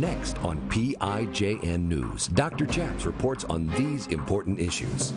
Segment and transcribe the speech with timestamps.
[0.00, 2.64] Next on PIJN News, Dr.
[2.64, 5.12] Chaps reports on these important issues.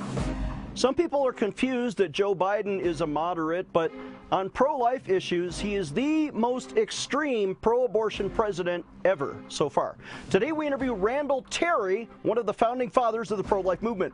[0.75, 3.93] Some people are confused that Joe Biden is a moderate, but
[4.29, 9.95] on pro life issues, he is the most extreme pro abortion president ever so far.
[10.29, 14.13] Today, we interview Randall Terry, one of the founding fathers of the pro life movement.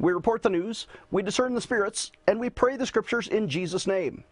[0.00, 3.86] We report the news, we discern the spirits, and we pray the scriptures in Jesus'
[3.86, 4.24] name.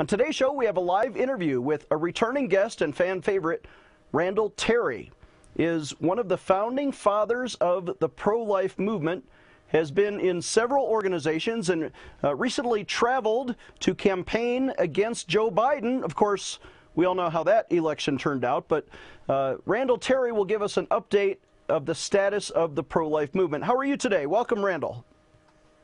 [0.00, 3.66] On today's show, we have a live interview with a returning guest and fan favorite,
[4.10, 5.12] Randall Terry.
[5.56, 9.24] Is one of the founding fathers of the pro-life movement
[9.68, 11.92] has been in several organizations and
[12.24, 16.02] uh, recently traveled to campaign against Joe Biden.
[16.02, 16.58] Of course,
[16.96, 18.88] we all know how that election turned out, but
[19.28, 21.36] uh, Randall Terry will give us an update
[21.70, 23.64] of the status of the pro life movement.
[23.64, 24.26] How are you today?
[24.26, 25.04] Welcome, Randall.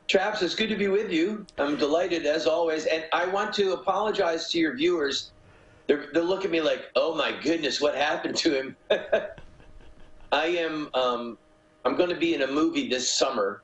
[0.07, 1.45] Chaps, it's good to be with you.
[1.57, 2.85] I'm delighted as always.
[2.85, 5.31] And I want to apologize to your viewers.
[5.87, 8.75] They're, they look at me like, oh my goodness, what happened to him?
[10.31, 11.37] I am, um,
[11.83, 13.63] I'm going to be in a movie this summer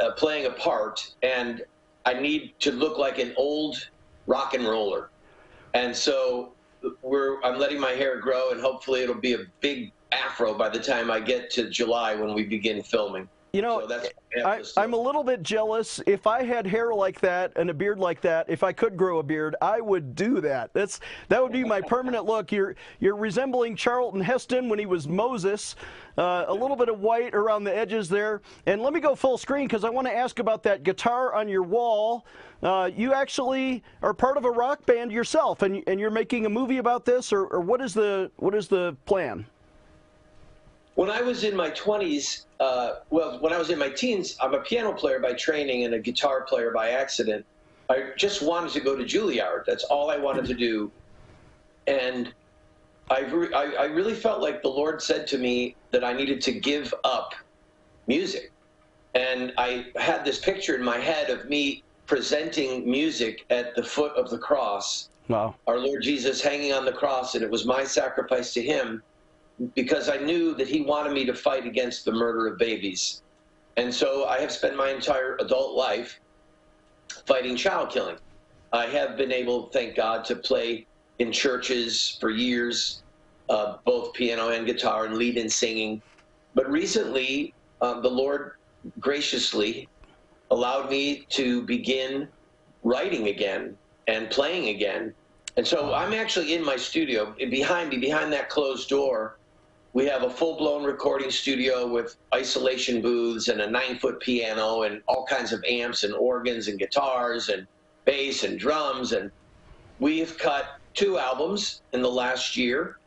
[0.00, 1.62] uh, playing a part, and
[2.04, 3.88] I need to look like an old
[4.26, 5.10] rock and roller.
[5.74, 6.52] And so
[7.02, 10.80] we're I'm letting my hair grow, and hopefully it'll be a big afro by the
[10.80, 13.28] time I get to July when we begin filming.
[13.52, 14.02] You know, so
[14.46, 16.00] I, I'm a little bit jealous.
[16.06, 19.18] If I had hair like that and a beard like that, if I could grow
[19.18, 20.72] a beard, I would do that.
[20.72, 22.52] That's that would be my permanent look.
[22.52, 25.74] You're you're resembling Charlton Heston when he was Moses.
[26.16, 28.40] Uh, a little bit of white around the edges there.
[28.66, 31.48] And let me go full screen because I want to ask about that guitar on
[31.48, 32.26] your wall.
[32.62, 36.50] Uh, you actually are part of a rock band yourself, and and you're making a
[36.50, 39.44] movie about this, or, or what is the what is the plan?
[41.00, 44.52] When I was in my 20s, uh, well, when I was in my teens, I'm
[44.52, 47.46] a piano player by training and a guitar player by accident.
[47.88, 49.64] I just wanted to go to Juilliard.
[49.66, 50.92] That's all I wanted to do.
[51.86, 52.34] And
[53.08, 56.42] I, re- I, I really felt like the Lord said to me that I needed
[56.42, 57.32] to give up
[58.06, 58.52] music.
[59.14, 64.14] And I had this picture in my head of me presenting music at the foot
[64.18, 65.08] of the cross.
[65.28, 65.54] Wow.
[65.66, 69.02] Our Lord Jesus hanging on the cross, and it was my sacrifice to Him
[69.74, 73.22] because I knew that he wanted me to fight against the murder of babies.
[73.76, 76.18] And so I have spent my entire adult life
[77.26, 78.16] fighting child killing.
[78.72, 80.86] I have been able, thank God, to play
[81.18, 83.02] in churches for years,
[83.48, 86.02] uh, both piano and guitar, and lead in singing.
[86.54, 88.52] But recently, um, the Lord
[88.98, 89.88] graciously
[90.50, 92.28] allowed me to begin
[92.82, 93.76] writing again
[94.06, 95.14] and playing again.
[95.56, 97.34] And so I'm actually in my studio.
[97.50, 99.39] Behind me, behind that closed door,
[99.92, 105.26] we have a full-blown recording studio with isolation booths and a nine-foot piano and all
[105.26, 107.66] kinds of amps and organs and guitars and
[108.04, 109.12] bass and drums.
[109.12, 109.32] And
[109.98, 112.98] we've cut two albums in the last year.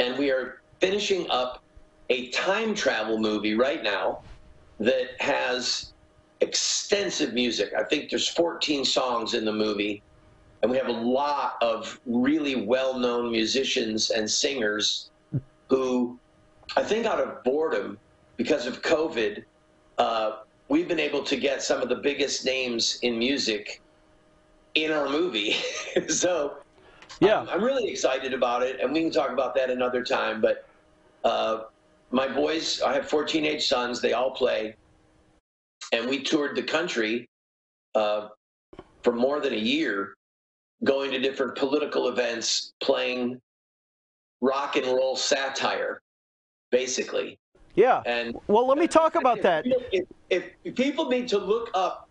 [0.00, 1.62] And we are finishing up
[2.10, 4.22] a time travel movie right now
[4.80, 5.92] that has
[6.40, 7.72] extensive music.
[7.78, 10.02] I think there's 14 songs in the movie.
[10.62, 15.10] And we have a lot of really well-known musicians and singers
[15.74, 16.16] who
[16.76, 17.98] I think out of boredom
[18.36, 19.42] because of COVID,
[19.98, 20.36] uh,
[20.68, 23.82] we've been able to get some of the biggest names in music
[24.76, 25.56] in our movie.
[26.08, 26.58] so
[27.20, 30.40] yeah, I'm, I'm, really excited about it, and we can talk about that another time.
[30.40, 30.68] But
[31.24, 31.64] uh,
[32.12, 34.00] my boys, I have four teenage sons.
[34.00, 34.76] They all play,
[35.92, 37.28] and we toured the country
[37.96, 38.28] uh,
[39.02, 40.14] for more than a year,
[40.84, 43.40] going to different political events, playing
[44.44, 46.02] rock and roll satire,
[46.70, 47.38] basically.
[47.74, 48.02] Yeah.
[48.06, 49.64] And well, let me talk about that.
[49.90, 50.06] If,
[50.62, 52.08] if, people need to look up,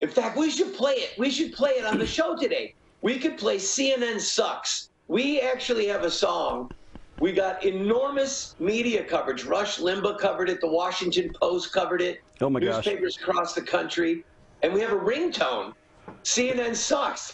[0.00, 1.18] in fact, we should play it.
[1.18, 2.74] We should play it on the show today.
[3.02, 4.90] We could play CNN Sucks.
[5.06, 6.70] We actually have a song.
[7.20, 9.44] We got enormous media coverage.
[9.44, 10.60] Rush Limbaugh covered it.
[10.60, 12.20] The Washington Post covered it.
[12.40, 12.86] Oh my gosh.
[12.86, 14.24] Newspapers across the country.
[14.62, 15.74] And we have a ringtone.
[16.22, 17.32] CNN sucks.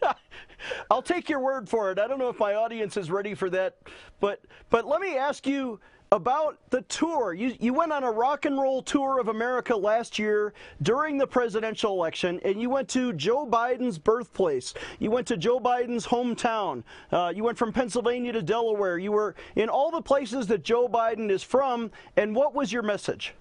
[0.90, 1.98] I'll take your word for it.
[1.98, 3.76] I don't know if my audience is ready for that,
[4.20, 4.40] but
[4.70, 5.80] but let me ask you
[6.12, 7.32] about the tour.
[7.32, 10.52] You, you went on a rock and roll tour of America last year
[10.82, 14.74] during the presidential election, and you went to Joe Biden's birthplace.
[14.98, 16.84] You went to Joe Biden's hometown.
[17.10, 18.98] Uh, you went from Pennsylvania to Delaware.
[18.98, 21.90] You were in all the places that Joe Biden is from.
[22.16, 23.34] And what was your message?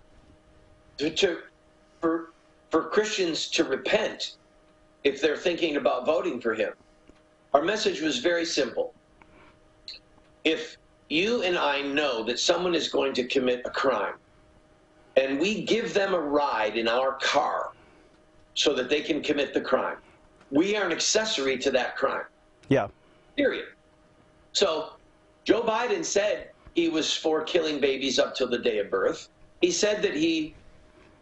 [0.97, 1.39] To, to,
[1.99, 2.31] for,
[2.69, 4.37] for Christians to repent
[5.03, 6.73] if they're thinking about voting for him.
[7.53, 8.93] Our message was very simple.
[10.43, 10.77] If
[11.09, 14.15] you and I know that someone is going to commit a crime,
[15.17, 17.71] and we give them a ride in our car
[18.53, 19.97] so that they can commit the crime,
[20.51, 22.25] we are an accessory to that crime.
[22.69, 22.87] Yeah.
[23.35, 23.65] Period.
[24.53, 24.93] So
[25.43, 29.29] Joe Biden said he was for killing babies up till the day of birth.
[29.61, 30.55] He said that he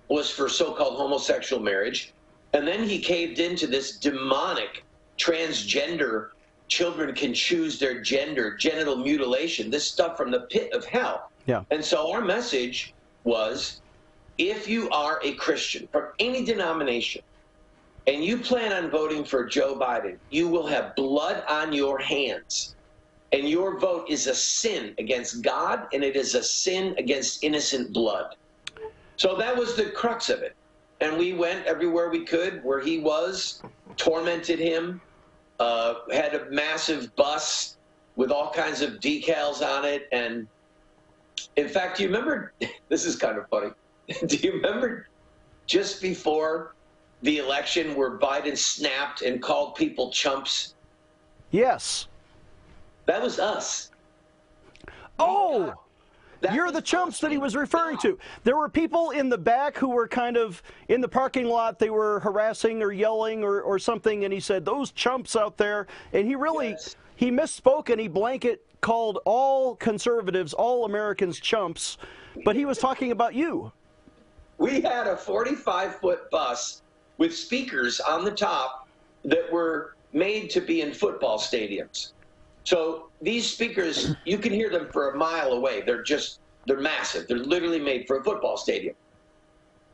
[0.08, 2.14] was for so called homosexual marriage.
[2.54, 4.84] And then he caved into this demonic
[5.18, 6.30] transgender
[6.70, 11.32] children can choose their gender, genital mutilation, this stuff from the pit of hell.
[11.46, 11.64] Yeah.
[11.72, 12.94] And so our message
[13.24, 13.82] was
[14.38, 17.22] if you are a Christian from any denomination
[18.08, 22.76] and you plan on voting for Joe Biden, you will have blood on your hands.
[23.32, 27.94] And your vote is a sin against God and it is a sin against innocent
[27.94, 28.36] blood.
[29.18, 30.56] So that was the crux of it.
[31.02, 33.62] And we went everywhere we could where he was,
[33.96, 35.02] tormented him,
[35.60, 37.78] uh, had a massive bus
[38.16, 40.08] with all kinds of decals on it.
[40.12, 40.48] And
[41.56, 42.54] in fact, do you remember?
[42.90, 43.70] This is kind of funny.
[44.26, 45.08] do you remember
[45.68, 46.74] just before
[47.22, 50.74] the election where Biden snapped and called people chumps?
[51.52, 52.08] Yes.
[53.06, 53.92] That was us.
[55.20, 55.74] Oh!
[56.42, 58.18] That You're the chumps that he was referring to.
[58.44, 61.80] There were people in the back who were kind of in the parking lot.
[61.80, 65.88] They were harassing or yelling or, or something, and he said, "Those chumps out there."
[66.14, 66.96] And he really Yes.
[67.18, 71.98] he misspoke and he blanket called all conservatives, all Americans, chumps.
[72.46, 73.72] But he was talking about you.
[74.58, 76.82] We had a 45 foot bus
[77.18, 78.88] with speakers on the top
[79.26, 82.14] that were made to be in football stadiums.
[82.64, 85.82] So these speakers, you can hear them for a mile away.
[85.82, 87.28] They're just, they're massive.
[87.28, 88.96] They're literally made for a football stadium.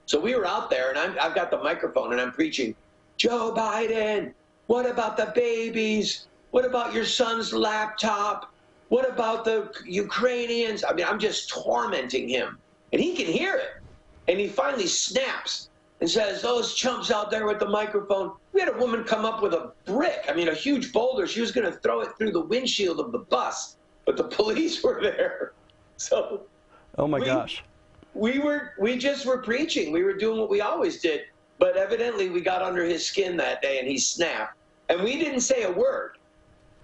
[0.05, 2.75] So we were out there, and I'm, I've got the microphone, and I'm preaching,
[3.17, 4.33] Joe Biden,
[4.67, 6.27] what about the babies?
[6.51, 8.51] What about your son's laptop?
[8.89, 10.83] What about the Ukrainians?
[10.83, 12.59] I mean, I'm just tormenting him,
[12.93, 13.81] and he can hear it.
[14.27, 15.69] And he finally snaps
[16.01, 18.33] and says, Those chumps out there with the microphone.
[18.55, 21.27] We had a woman come up with a brick, I mean, a huge boulder.
[21.27, 23.75] She was going to throw it through the windshield of the bus,
[24.05, 25.51] but the police were there.
[25.97, 26.43] So
[26.97, 27.63] Oh my We- gosh.
[28.13, 29.91] we were, we just were preaching.
[29.91, 31.23] We were doing what we always did.
[31.59, 34.55] But evidently, we got under his skin that day and he snapped.
[34.87, 36.17] And we didn't say a word.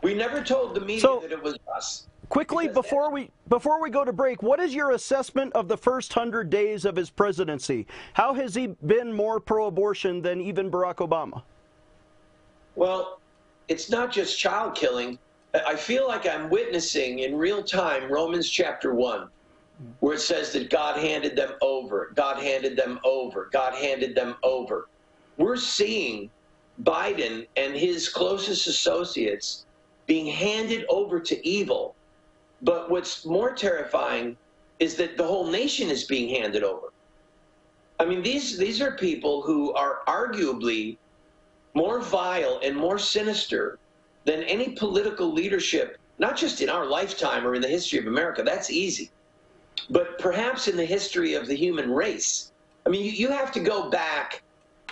[0.03, 2.07] We never told the media So- that it was us.
[2.27, 6.13] Quickly before we before we go to break, what is your assessment of the first
[6.13, 7.87] hundred days of his presidency?
[8.13, 11.43] How has he been more pro-abortion than even Barack Obama?
[12.75, 13.19] Well,
[13.67, 15.17] it's not just child killing.
[15.53, 19.27] I feel like I'm witnessing in real time Romans chapter 1,
[19.99, 24.35] where it says that God handed them over, God handed them over, God handed them
[24.43, 24.87] over.
[25.37, 26.29] We're seeing
[26.83, 29.65] Biden and his closest associates
[30.07, 31.95] being handed over to evil.
[32.61, 34.37] But what's more terrifying
[34.79, 36.87] is that the whole nation is being handed over.
[37.99, 40.97] I mean, these, these are people who are arguably
[41.73, 43.77] more vile and more sinister
[44.25, 48.43] than any political leadership, not just in our lifetime or in the history of America.
[48.43, 49.09] That's easy.
[49.89, 52.51] But perhaps in the history of the human race.
[52.85, 54.43] I mean, you, you have to go back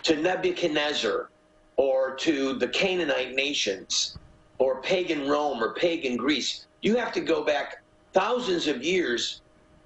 [0.03, 1.29] to Nebuchadnezzar
[1.75, 4.17] or to the Canaanite nations
[4.57, 6.65] or pagan Rome or pagan Greece.
[6.81, 7.81] You have to go back
[8.13, 9.41] thousands of years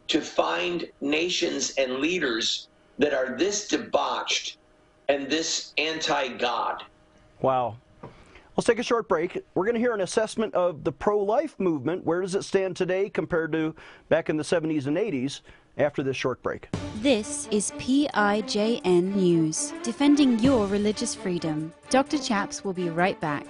[0.07, 2.67] to find nations and leaders
[3.00, 4.57] that are this debauched
[5.13, 6.84] and this anti God.
[7.41, 7.77] Wow.
[8.58, 9.43] Let's take a short break.
[9.53, 12.03] We're going to hear an assessment of the pro life movement.
[12.03, 13.75] Where does it stand today compared to
[14.10, 15.41] back in the 70s and 80s
[15.77, 16.67] after this short break?
[16.98, 21.74] This is PIJN News, defending your religious freedom.
[21.89, 22.17] Dr.
[22.17, 23.46] Chaps will be right back.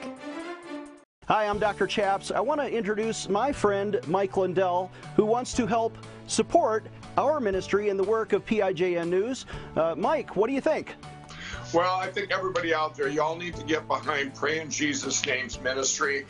[1.27, 1.87] Hi, I'm Dr.
[1.87, 2.31] Chaps.
[2.31, 7.89] I want to introduce my friend Mike Lindell, who wants to help support our ministry
[7.89, 9.45] and the work of PIJN News.
[9.75, 10.95] Uh, Mike, what do you think?
[11.73, 15.59] Well, I think everybody out there, y'all need to get behind Pray in Jesus' Name's
[15.59, 16.27] ministry.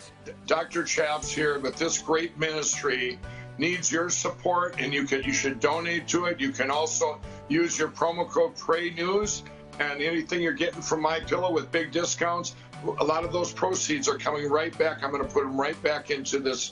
[0.47, 0.85] Dr.
[0.85, 3.19] Chaps here, but this great ministry
[3.57, 6.39] needs your support, and you can you should donate to it.
[6.39, 7.19] You can also
[7.49, 9.43] use your promo code Pray News,
[9.79, 12.55] and anything you're getting from My Pillow with big discounts,
[12.99, 15.03] a lot of those proceeds are coming right back.
[15.03, 16.71] I'm going to put them right back into this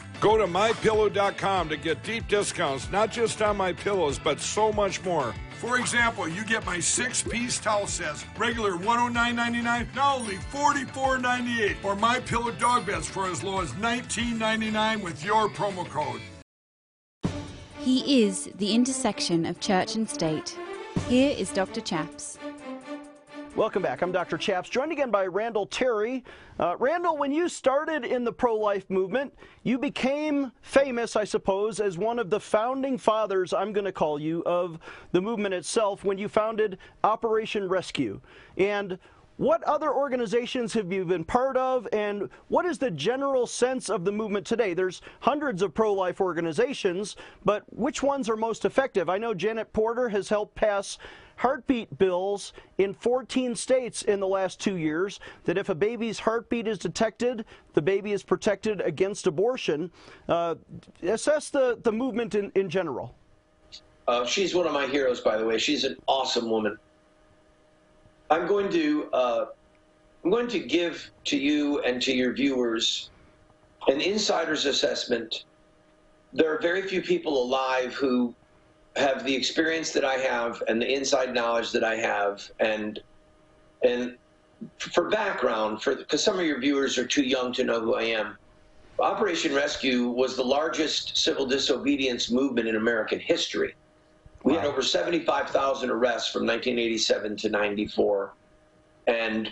[0.21, 5.03] Go to mypillow.com to get deep discounts, not just on my pillows, but so much
[5.03, 5.33] more.
[5.57, 11.95] For example, you get my six piece towel sets, regular $109.99, now only $44.98, or
[11.95, 16.21] my pillow dog beds for as low as $19.99 with your promo code.
[17.79, 20.55] He is the intersection of church and state.
[21.07, 21.81] Here is Dr.
[21.81, 22.37] Chaps.
[23.53, 24.01] Welcome back.
[24.01, 24.37] I'm Dr.
[24.37, 26.23] Chaps, joined again by Randall Terry.
[26.57, 31.81] Uh, Randall, when you started in the pro life movement, you became famous, I suppose,
[31.81, 34.79] as one of the founding fathers, I'm going to call you, of
[35.11, 38.21] the movement itself when you founded Operation Rescue.
[38.55, 38.97] And
[39.41, 44.05] what other organizations have you been part of, and what is the general sense of
[44.05, 44.75] the movement today?
[44.75, 49.09] There's hundreds of pro life organizations, but which ones are most effective?
[49.09, 50.99] I know Janet Porter has helped pass
[51.37, 56.67] heartbeat bills in 14 states in the last two years that if a baby's heartbeat
[56.67, 57.43] is detected,
[57.73, 59.89] the baby is protected against abortion.
[60.29, 60.53] Uh,
[61.01, 63.15] assess the, the movement in, in general.
[64.07, 65.57] Uh, she's one of my heroes, by the way.
[65.57, 66.77] She's an awesome woman.
[68.31, 69.45] I'm going to uh,
[70.23, 73.11] I'm going to give to you and to your viewers
[73.87, 75.35] an insider's assessment.
[76.31, 78.33] There are very few people alive who
[78.95, 82.97] have the experience that I have and the inside knowledge that I have, and
[83.83, 84.15] and
[84.79, 88.03] for background, for because some of your viewers are too young to know who I
[88.03, 88.37] am.
[88.99, 93.73] Operation Rescue was the largest civil disobedience movement in American history.
[94.43, 94.59] We wow.
[94.59, 98.33] had over 75,000 arrests from 1987 to 94,
[99.07, 99.49] and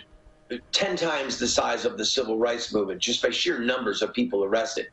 [0.72, 4.44] 10 times the size of the civil rights movement, just by sheer numbers of people
[4.44, 4.86] arrested.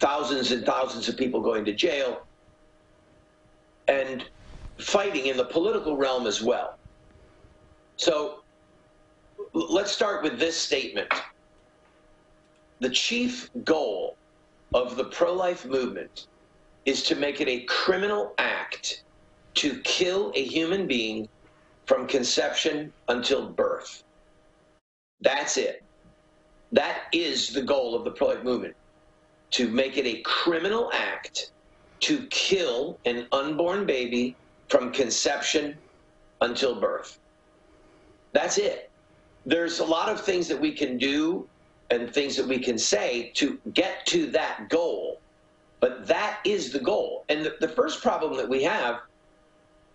[0.00, 2.26] Thousands and thousands of people going to jail,
[3.86, 4.24] and
[4.80, 6.78] fighting in the political realm as well.
[7.96, 8.40] So
[9.52, 11.08] let's start with this statement.
[12.80, 14.16] The chief goal
[14.72, 16.26] of the pro life movement
[16.84, 19.04] is to make it a criminal act
[19.54, 21.28] to kill a human being
[21.86, 24.02] from conception until birth.
[25.20, 25.82] That's it.
[26.72, 28.74] That is the goal of the pro life movement
[29.52, 31.52] to make it a criminal act
[32.00, 34.34] to kill an unborn baby
[34.68, 35.76] from conception
[36.40, 37.18] until birth.
[38.32, 38.90] That's it.
[39.46, 41.46] There's a lot of things that we can do
[41.90, 45.20] and things that we can say to get to that goal,
[45.82, 47.26] but that is the goal.
[47.30, 49.00] And the, the first problem that we have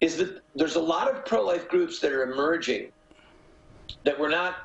[0.02, 2.92] is that there's a lot of pro life groups that are emerging
[4.06, 4.58] that were not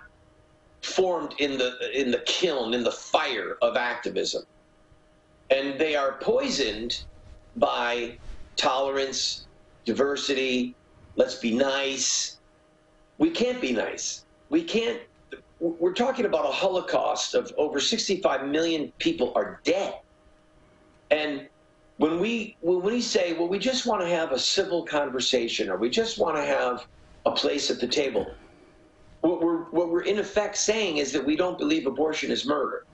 [0.84, 4.44] formed in the in the kiln in the fire of activism
[5.50, 7.04] and they are poisoned
[7.56, 8.18] by
[8.58, 9.48] tolerance,
[9.86, 10.76] diversity,
[11.16, 12.40] let's be nice.
[13.18, 14.24] We can't be nice.
[14.50, 15.00] We can't.
[15.60, 19.94] We're talking about a Holocaust of over 65 million people are dead.
[21.12, 21.46] And
[21.98, 25.76] when we when we say, well, we just want to have a civil conversation, or
[25.76, 26.86] we just want to have
[27.26, 28.26] a place at the table,
[29.20, 32.86] what we're what we're in effect saying is that we don't believe abortion is murder.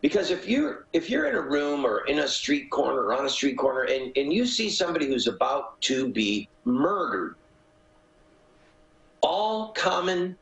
[0.00, 3.26] Because if you're if you're in a room or in a street corner or on
[3.26, 7.34] a street corner and, and you see somebody who's about to be murdered,
[9.20, 10.36] all common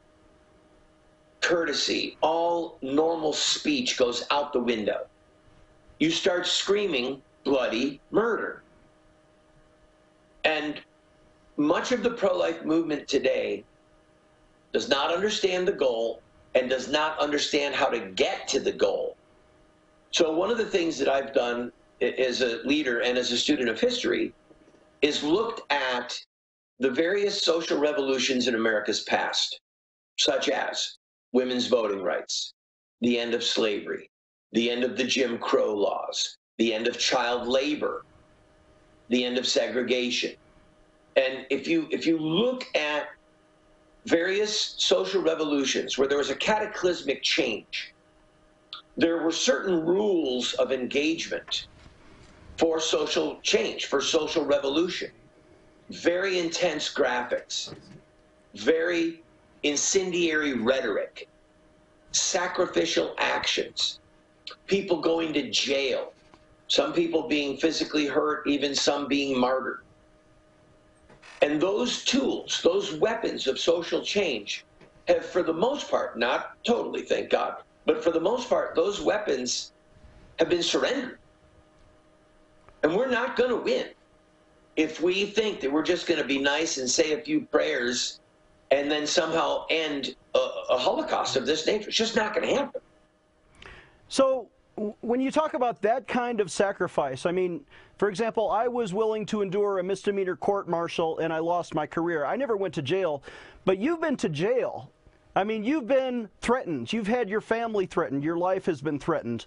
[1.40, 5.06] courtesy, all normal speech goes out the window.
[5.98, 8.62] You start screaming bloody murder.
[10.44, 10.80] And
[11.56, 13.64] much of the pro life movement today
[14.72, 16.22] does not understand the goal
[16.54, 19.16] and does not understand how to get to the goal.
[20.12, 23.68] So, one of the things that I've done as a leader and as a student
[23.68, 24.32] of history
[25.02, 26.18] is looked at
[26.78, 29.60] the various social revolutions in America's past,
[30.18, 30.96] such as
[31.32, 32.54] women's voting rights,
[33.00, 34.10] the end of slavery,
[34.52, 38.02] the end of the Jim Crow laws, the end of child labor,
[39.08, 40.34] the end of segregation.
[41.16, 43.06] And if you if you look at
[44.06, 47.94] various social revolutions where there was a cataclysmic change,
[48.96, 51.68] there were certain rules of engagement
[52.58, 55.10] for social change, for social revolution.
[55.90, 57.74] Very intense graphics,
[58.56, 59.24] very
[59.62, 61.28] incendiary rhetoric,
[62.12, 64.00] sacrificial actions,
[64.66, 66.14] people going to jail,
[66.68, 69.78] some people being physically hurt, even some being martyred.
[71.40, 74.64] And those tools, those weapons of social change,
[75.06, 77.54] have, for the most part, not totally, thank God,
[77.86, 79.72] but for the most part, those weapons
[80.38, 81.18] have been surrendered.
[82.82, 83.86] And we're not going to win
[84.76, 88.18] if we think that we're just going to be nice and say a few prayers
[88.70, 90.38] and then somehow end a,
[90.70, 91.88] a holocaust of this nature.
[91.88, 92.80] It's just not going to happen.
[94.08, 94.48] So,
[95.00, 97.64] when you talk about that kind of sacrifice, I mean,
[97.96, 101.86] for example, I was willing to endure a misdemeanor court martial and I lost my
[101.86, 102.24] career.
[102.24, 103.22] I never went to jail,
[103.64, 104.92] but you've been to jail.
[105.34, 106.92] I mean, you've been threatened.
[106.92, 108.22] You've had your family threatened.
[108.22, 109.46] Your life has been threatened.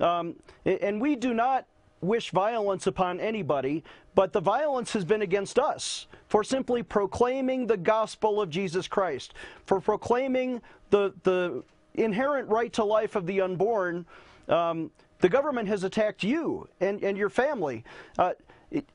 [0.00, 1.66] Um, and we do not
[2.00, 7.76] wish violence upon anybody, but the violence has been against us for simply proclaiming the
[7.76, 11.62] gospel of Jesus Christ, for proclaiming the, the
[11.94, 14.06] inherent right to life of the unborn.
[14.48, 17.84] Um, the government has attacked you and, and your family.
[18.18, 18.32] Uh,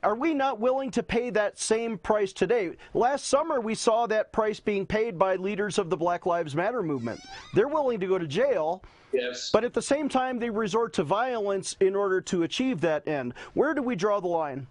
[0.04, 2.72] are we not willing to pay that same price today?
[2.94, 6.82] Last summer, we saw that price being paid by leaders of the Black Lives Matter
[6.82, 7.22] movement.
[7.54, 9.50] They're willing to go to jail, yes.
[9.51, 13.34] but at the same time, they resort to violence in order to achieve that end.
[13.54, 14.68] Where do we draw the line?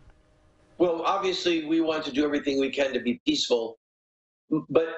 [0.79, 3.79] Well, obviously, we want to do everything we can to be peaceful,
[4.69, 4.89] but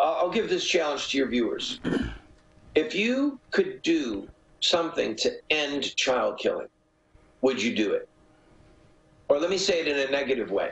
[0.00, 1.80] I'll give this challenge to your viewers.
[2.74, 4.28] If you could do
[4.60, 6.68] something to end child killing,
[7.42, 8.08] would you do it?
[9.28, 10.70] Or let me say it in a negative way.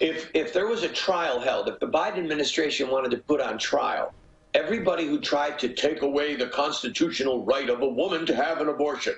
[0.00, 3.58] If, if there was a trial held, if the Biden administration wanted to put on
[3.58, 4.12] trial
[4.54, 8.68] everybody who tried to take away the constitutional right of a woman to have an
[8.68, 9.14] abortion,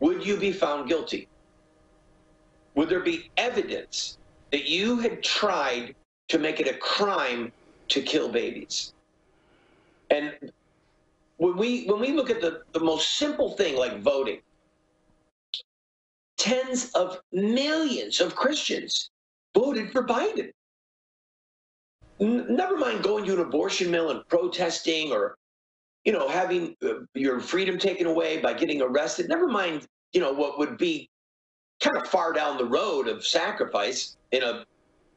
[0.00, 1.28] would you be found guilty?
[2.74, 4.18] Would there be evidence
[4.50, 5.94] that you had tried
[6.28, 7.52] to make it a crime
[7.88, 8.92] to kill babies?
[10.10, 10.52] And
[11.38, 14.40] when we when we look at the, the most simple thing like voting,
[16.36, 19.10] tens of millions of Christians
[19.54, 20.50] voted for Biden.
[22.20, 25.36] N- never mind going to an abortion mill and protesting or,
[26.04, 29.28] you know, having uh, your freedom taken away by getting arrested.
[29.28, 31.10] Never mind, you know, what would be
[31.80, 34.64] kind of far down the road of sacrifice in a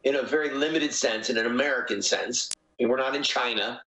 [0.04, 2.49] in a very limited sense, in an American sense.
[2.54, 3.82] I mean, we're not in China.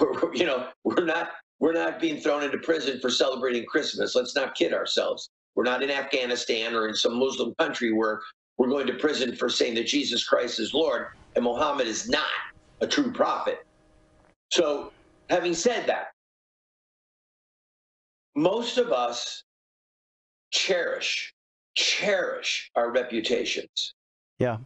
[0.00, 4.14] We're, you know, we're not we're not being thrown into prison for celebrating Christmas.
[4.14, 5.30] Let's not kid ourselves.
[5.54, 8.20] We're not in Afghanistan or in some Muslim country where
[8.56, 12.28] we're going to prison for saying that Jesus Christ is Lord and Muhammad is not
[12.80, 13.58] a true prophet.
[14.50, 14.90] So,
[15.28, 16.08] having said that,
[18.34, 19.44] most of us
[20.50, 21.32] cherish,
[21.76, 23.94] cherish our reputations.
[24.38, 24.58] Yeah.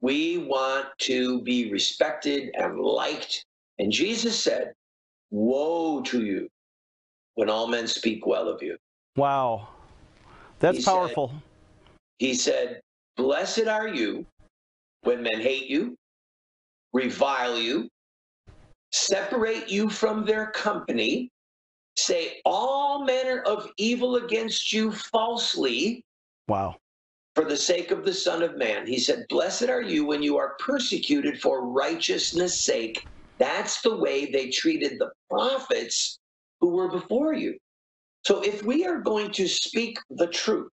[0.00, 3.44] We want to be respected and liked.
[3.78, 4.72] And Jesus said,
[5.30, 6.48] Woe to you
[7.34, 8.76] when all men speak well of you.
[9.16, 9.68] Wow.
[10.58, 11.28] That's He powerful.
[11.28, 11.42] Said,
[12.18, 12.80] he said,
[13.16, 14.26] Blessed are you
[15.02, 15.96] when men hate you,
[16.92, 17.88] revile you,
[18.92, 21.30] separate you from their company,
[21.96, 26.02] say all manner of evil against you falsely
[26.48, 26.76] wow.
[27.34, 28.86] for the sake of the Son of Man.
[28.86, 33.04] He said, Blessed are you when you are persecuted for righteousness' sake.
[33.38, 36.18] That's the way they treated the prophets
[36.60, 37.56] who were before you.
[38.24, 40.70] So if we are going to speak the truth,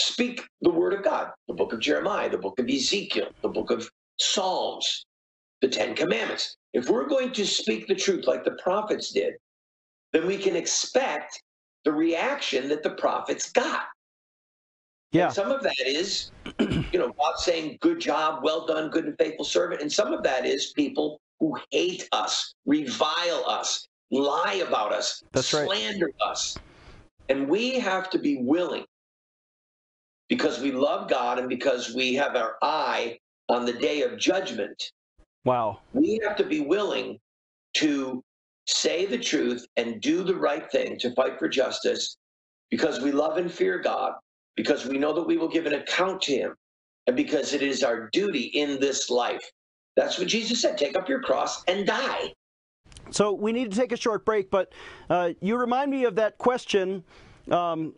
[0.00, 3.70] speak the word of God, the book of Jeremiah, the book of Ezekiel, the book
[3.70, 5.04] of Psalms,
[5.60, 9.34] the Ten Commandments, if we're going to speak the truth like the prophets did,
[10.12, 11.40] then we can expect
[11.84, 13.84] the reaction that the prophets got.
[15.12, 15.26] Yeah.
[15.26, 19.16] And some of that is, you know, God saying, good job, well done, good and
[19.18, 19.80] faithful servant.
[19.80, 25.52] And some of that is people who hate us, revile us, lie about us, That's
[25.54, 25.66] right.
[25.66, 26.60] slander us.
[27.28, 28.84] And we have to be willing,
[30.28, 34.82] because we love God and because we have our eye on the day of judgment,
[35.44, 35.80] Wow.
[35.92, 37.18] we have to be willing
[37.74, 38.22] to
[38.66, 42.16] say the truth and do the right thing to fight for justice
[42.70, 44.12] because we love and fear God,
[44.56, 46.54] because we know that we will give an account to Him,
[47.06, 49.42] and because it is our duty in this life.
[49.98, 52.32] That's what Jesus said take up your cross and die.
[53.10, 54.72] So we need to take a short break, but
[55.10, 57.02] uh, you remind me of that question.
[57.50, 57.94] Um,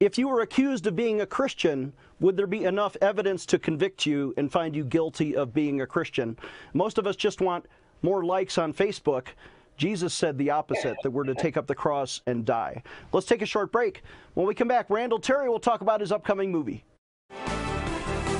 [0.00, 4.06] if you were accused of being a Christian, would there be enough evidence to convict
[4.06, 6.36] you and find you guilty of being a Christian?
[6.74, 7.66] Most of us just want
[8.02, 9.28] more likes on Facebook.
[9.76, 12.82] Jesus said the opposite, that we're to take up the cross and die.
[13.12, 14.02] Let's take a short break.
[14.34, 16.82] When we come back, Randall Terry will talk about his upcoming movie.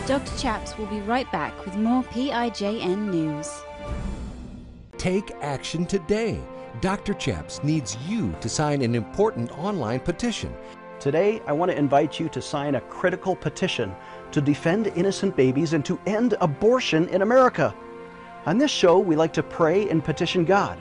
[0.06, 0.38] Dr.
[0.38, 3.50] Chaps will be right back with more PIJN news.
[4.98, 6.38] Take action today.
[6.80, 7.12] Dr.
[7.14, 10.54] Chaps needs you to sign an important online petition.
[11.00, 13.92] Today, I want to invite you to sign a critical petition
[14.30, 17.74] to defend innocent babies and to end abortion in America.
[18.46, 20.78] On this show, we like to pray and petition God.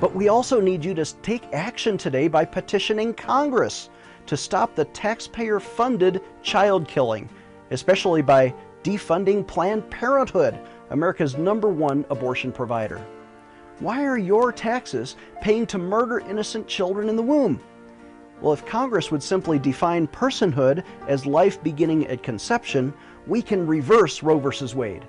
[0.00, 3.88] But we also need you to take action today by petitioning Congress
[4.26, 7.28] to stop the taxpayer funded child killing,
[7.70, 10.58] especially by defunding Planned Parenthood,
[10.90, 13.04] America's number one abortion provider.
[13.80, 17.60] Why are your taxes paying to murder innocent children in the womb?
[18.40, 22.92] Well, if Congress would simply define personhood as life beginning at conception,
[23.26, 24.74] we can reverse Roe v.
[24.74, 25.04] Wade.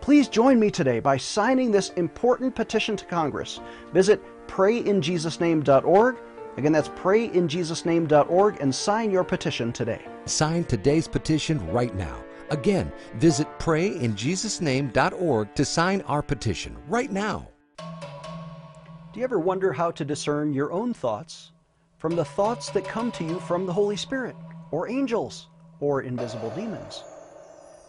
[0.00, 3.60] Please join me today by signing this important petition to Congress.
[3.92, 6.16] Visit prayinjesusname.org.
[6.56, 10.04] Again, that's prayinjesusname.org and sign your petition today.
[10.26, 12.24] Sign today's petition right now.
[12.50, 17.48] Again, visit prayinjesusname.org to sign our petition right now.
[17.78, 21.52] Do you ever wonder how to discern your own thoughts
[21.98, 24.36] from the thoughts that come to you from the Holy Spirit,
[24.70, 25.48] or angels,
[25.80, 27.02] or invisible demons?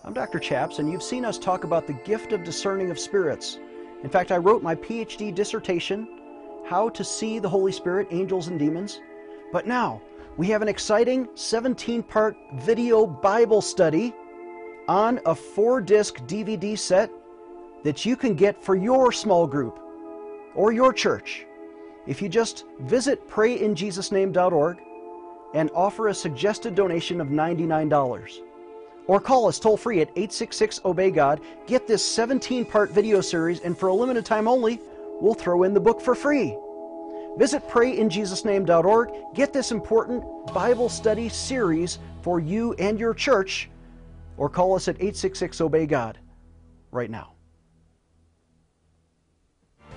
[0.04, 0.39] I'm Dr.
[0.39, 3.60] Chaps, and you've seen us talk about the gift of discerning of spirits.
[4.04, 6.08] In fact, I wrote my PhD dissertation,
[6.65, 8.99] How to See the Holy Spirit, Angels, and Demons.
[9.51, 10.01] But now,
[10.36, 14.13] we have an exciting 17 part video Bible study
[14.88, 17.12] on a four disc DVD set
[17.84, 19.80] that you can get for your small group
[20.56, 21.45] or your church.
[22.08, 24.82] If you just visit prayinjesusname.org
[25.54, 28.41] and offer a suggested donation of $99
[29.08, 33.60] or call us toll free at 866 Obey God, get this 17 part video series,
[33.60, 34.80] and for a limited time only,
[35.21, 36.58] we'll throw in the book for free.
[37.38, 40.23] Visit prayinjesusname.org, get this important
[40.54, 43.69] Bible study series for you and your church,
[44.38, 46.17] or call us at 866 Obey God
[46.91, 47.34] right now.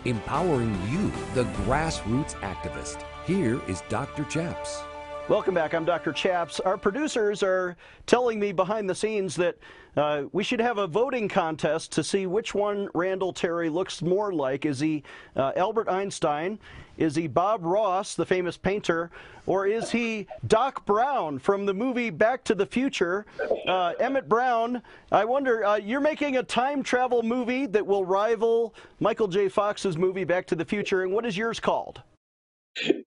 [0.05, 3.03] Empowering you, the grassroots activist.
[3.25, 4.25] Here is Dr.
[4.25, 4.83] Chaps.
[5.29, 5.75] Welcome back.
[5.75, 6.11] I'm Dr.
[6.14, 6.59] Chaps.
[6.59, 9.59] Our producers are telling me behind the scenes that
[9.95, 14.33] uh, we should have a voting contest to see which one Randall Terry looks more
[14.33, 14.64] like.
[14.64, 15.03] Is he
[15.37, 16.59] uh, Albert Einstein?
[16.97, 19.11] Is he Bob Ross, the famous painter?
[19.45, 23.27] Or is he Doc Brown from the movie Back to the Future?
[23.67, 24.81] Uh, Emmett Brown,
[25.12, 29.51] I wonder, uh, you're making a time travel movie that will rival Michael J.
[29.51, 32.01] Fox's movie Back to the Future, and what is yours called?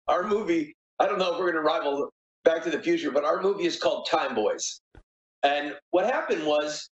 [0.08, 2.10] Our movie I don't know if we're going to rival
[2.44, 4.80] Back to the Future, but our movie is called Time Boys.
[5.42, 6.88] And what happened was,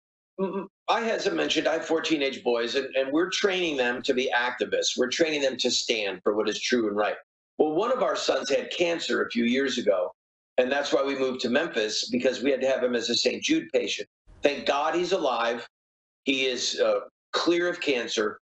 [0.89, 4.15] I, as I mentioned, I have four teenage boys, and, and we're training them to
[4.15, 4.97] be activists.
[4.97, 7.17] We're training them to stand for what is true and right.
[7.59, 10.11] Well, one of our sons had cancer a few years ago,
[10.59, 13.15] and that's why we moved to Memphis because we had to have him as a
[13.15, 13.43] St.
[13.43, 14.09] Jude patient.
[14.43, 15.67] Thank God he's alive.
[16.25, 17.01] He is uh,
[17.33, 18.39] clear of cancer.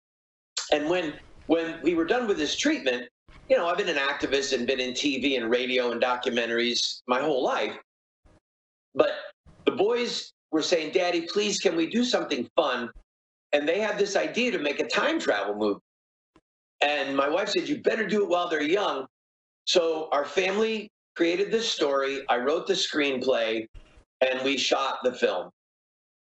[0.73, 1.15] And when
[1.47, 3.09] when we were done with his treatment,
[3.49, 7.21] you know, I've been an activist and been in TV and radio and documentaries my
[7.21, 7.77] whole life.
[8.95, 9.11] But
[9.65, 12.91] the boys were saying, Daddy, please, can we do something fun?
[13.53, 15.81] And they had this idea to make a time travel movie.
[16.83, 19.07] And my wife said, You better do it while they're young.
[19.65, 22.21] So our family created this story.
[22.29, 23.67] I wrote the screenplay
[24.21, 25.51] and we shot the film.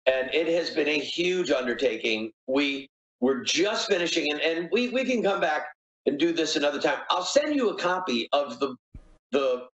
[0.06, 2.32] And it has been a huge undertaking.
[2.48, 2.88] We
[3.20, 5.68] we're just finishing and, and we, we can come back
[6.10, 6.98] and do this another time.
[7.12, 8.76] I'll send you a copy of the
[9.32, 9.68] the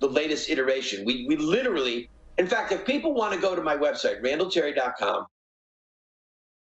[0.00, 1.04] the latest iteration.
[1.04, 5.26] We we literally, in fact, if people want to go to my website, randallterry.com,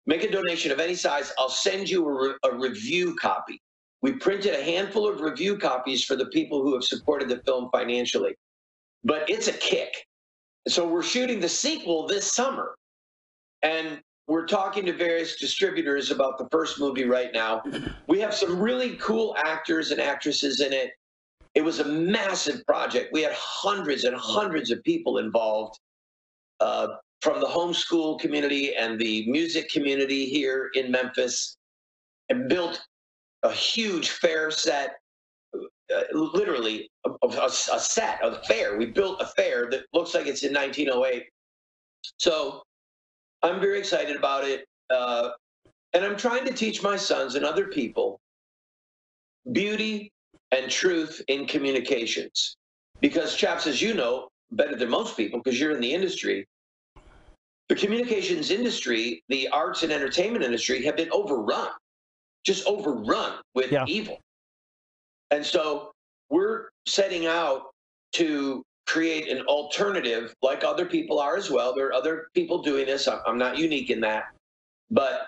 [0.08, 3.62] make a donation of any size, I'll send you a, re- a review copy.
[4.02, 7.70] We printed a handful of review copies for the people who have supported the film
[7.72, 8.34] financially.
[9.04, 9.94] But it's a kick.
[10.68, 12.76] So we're shooting the sequel this summer.
[13.62, 17.64] And we're talking to various distributors about the first movie right now.
[18.08, 20.92] We have some really cool actors and actresses in it.
[21.56, 23.10] It was a massive project.
[23.12, 25.80] We had hundreds and hundreds of people involved
[26.60, 26.90] uh,
[27.22, 31.58] from the homeschool community and the music community here in Memphis
[32.30, 32.80] and built
[33.42, 34.98] a huge fair set.
[35.56, 38.78] uh, literally a, a, a set, a fair.
[38.78, 41.24] We built a fair that looks like it's in 1908.
[42.18, 42.62] So
[43.42, 44.68] I'm very excited about it.
[44.90, 45.32] Uh,
[45.94, 48.20] and I'm trying to teach my sons and other people
[49.52, 50.12] beauty
[50.52, 52.58] and truth in communications.
[53.02, 56.46] Because, chaps, as you know better than most people, because you're in the industry,
[57.70, 61.70] the communications industry, the arts and entertainment industry have been overrun,
[62.44, 63.86] just overrun with yeah.
[63.88, 64.20] evil.
[65.32, 65.92] And so
[66.30, 67.68] we're setting out
[68.14, 71.76] to create an alternative, like other people are as well.
[71.76, 73.08] There are other people doing this.
[73.08, 74.26] I'm not unique in that.
[74.90, 75.28] But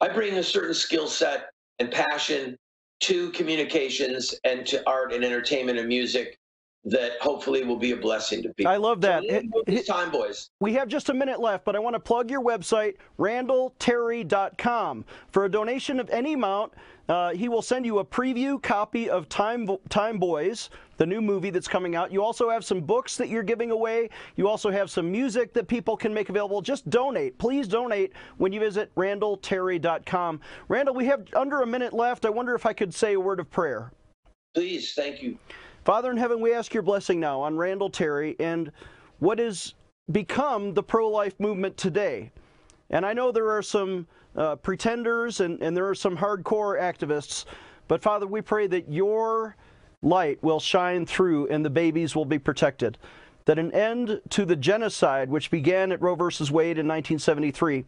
[0.00, 2.56] I bring a certain skill set and passion
[3.00, 6.36] to communications and to art and entertainment and music
[6.84, 8.72] that hopefully will be a blessing to people.
[8.72, 9.22] I love that.
[9.22, 10.50] So it, time, boys.
[10.60, 15.04] We have just a minute left, but I want to plug your website, randallterry.com.
[15.30, 16.72] For a donation of any amount,
[17.08, 21.48] uh, he will send you a preview copy of Time, Time Boys, the new movie
[21.48, 22.12] that's coming out.
[22.12, 24.10] You also have some books that you're giving away.
[24.36, 26.60] You also have some music that people can make available.
[26.60, 27.38] Just donate.
[27.38, 30.40] Please donate when you visit randallterry.com.
[30.68, 32.26] Randall, we have under a minute left.
[32.26, 33.90] I wonder if I could say a word of prayer.
[34.52, 35.38] Please, thank you.
[35.86, 38.70] Father in heaven, we ask your blessing now on Randall Terry and
[39.20, 39.72] what has
[40.12, 42.30] become the pro life movement today.
[42.90, 47.46] And I know there are some uh, pretenders and, and there are some hardcore activists,
[47.88, 49.56] but Father, we pray that your
[50.02, 52.98] light will shine through and the babies will be protected.
[53.46, 57.84] That an end to the genocide, which began at Roe versus Wade in 1973,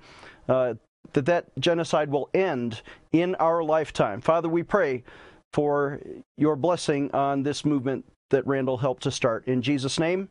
[0.49, 0.75] uh,
[1.13, 4.21] that that genocide will end in our lifetime.
[4.21, 5.05] Father, we pray
[5.53, 6.01] for
[6.37, 9.47] your blessing on this movement that Randall helped to start.
[9.47, 10.29] In Jesus' name,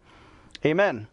[0.65, 1.07] amen.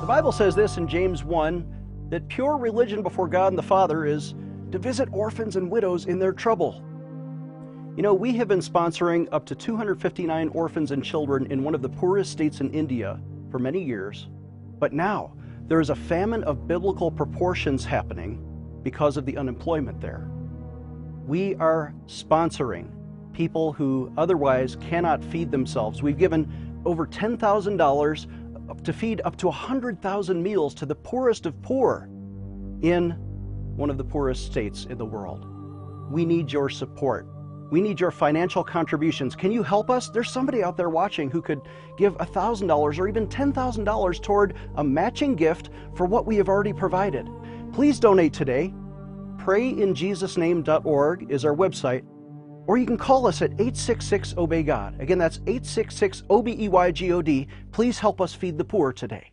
[0.00, 1.78] The Bible says this in James 1
[2.10, 4.34] that pure religion before God and the Father is
[4.72, 6.82] to visit orphans and widows in their trouble.
[7.98, 11.82] You know, we have been sponsoring up to 259 orphans and children in one of
[11.82, 13.18] the poorest states in India
[13.50, 14.28] for many years.
[14.78, 15.32] But now,
[15.66, 18.40] there is a famine of biblical proportions happening
[18.84, 20.30] because of the unemployment there.
[21.26, 22.92] We are sponsoring
[23.32, 26.00] people who otherwise cannot feed themselves.
[26.00, 32.08] We've given over $10,000 to feed up to 100,000 meals to the poorest of poor
[32.80, 33.16] in
[33.74, 35.48] one of the poorest states in the world.
[36.12, 37.26] We need your support.
[37.70, 39.36] We need your financial contributions.
[39.36, 40.08] Can you help us?
[40.08, 41.60] There's somebody out there watching who could
[41.96, 47.28] give $1,000 or even $10,000 toward a matching gift for what we have already provided.
[47.72, 48.72] Please donate today.
[49.36, 52.04] PrayInJesusName.org is our website
[52.68, 55.00] or you can call us at 866 Obey God.
[55.00, 57.48] Again, that's 866 O B E Y G O D.
[57.72, 59.32] Please help us feed the poor today.